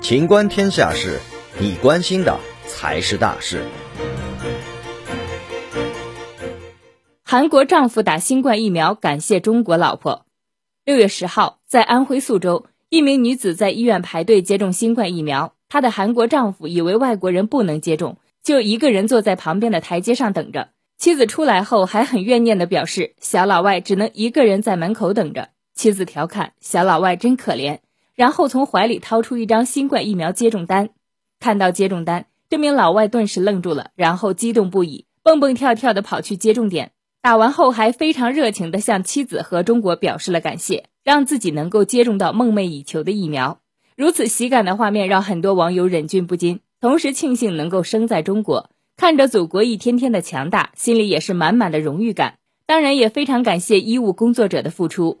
[0.00, 1.18] 情观天下事，
[1.58, 3.62] 你关心的才是大事。
[7.22, 10.24] 韩国丈夫打新冠疫苗，感谢中国老婆。
[10.86, 20.70] 六月十号，在安徽宿州，一名女子在医院排队接种新冠疫苗，她的韩国丈夫以为外国人不能接种，就一个人坐在旁边的台阶上等着。
[20.96, 25.50] 妻子出来后还很怨念的表示，小老外只能一个人在门口等着。
[25.78, 27.78] 妻子调侃小老外真可怜，
[28.16, 30.90] 然后从怀里掏出一张新冠疫苗接种单。
[31.38, 36.90] 看到接种单，这名老外顿时愣住了，然后激动不已，蹦蹦跳跳的跑去接种点。
[37.22, 43.60] 打完后还非常热情的向妻子和中国表示了感谢，让自己能够接种到梦寐以求的疫苗。
[43.94, 48.68] 如此喜感的画面让很多网友忍俊不禁，同时庆幸能够生在中国。
[48.96, 52.38] 看着祖国一天天的强大，心里也是满满的荣誉感。
[52.66, 55.20] 当然，也非常感谢医务工作者的付出。